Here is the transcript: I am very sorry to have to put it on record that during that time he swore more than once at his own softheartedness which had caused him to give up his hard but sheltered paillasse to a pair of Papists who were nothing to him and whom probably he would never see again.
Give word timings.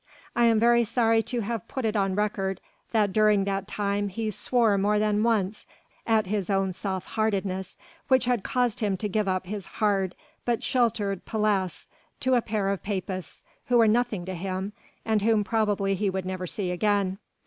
I 0.35 0.45
am 0.45 0.59
very 0.59 0.83
sorry 0.83 1.21
to 1.21 1.41
have 1.41 1.61
to 1.67 1.71
put 1.75 1.85
it 1.85 1.95
on 1.95 2.15
record 2.15 2.59
that 2.91 3.13
during 3.13 3.43
that 3.43 3.67
time 3.67 4.09
he 4.09 4.31
swore 4.31 4.75
more 4.75 4.97
than 4.97 5.21
once 5.21 5.67
at 6.07 6.25
his 6.25 6.49
own 6.49 6.71
softheartedness 6.73 7.77
which 8.07 8.25
had 8.25 8.43
caused 8.43 8.79
him 8.79 8.97
to 8.97 9.07
give 9.07 9.27
up 9.27 9.45
his 9.45 9.67
hard 9.77 10.15
but 10.43 10.63
sheltered 10.63 11.23
paillasse 11.25 11.87
to 12.21 12.33
a 12.33 12.41
pair 12.41 12.69
of 12.69 12.81
Papists 12.81 13.43
who 13.67 13.77
were 13.77 13.87
nothing 13.87 14.25
to 14.25 14.33
him 14.33 14.73
and 15.05 15.21
whom 15.21 15.43
probably 15.43 15.93
he 15.93 16.09
would 16.09 16.25
never 16.25 16.47
see 16.47 16.71
again. 16.71 17.19